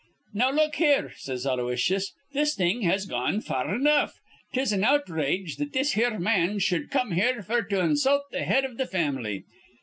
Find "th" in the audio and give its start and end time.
8.31-8.37, 8.79-8.89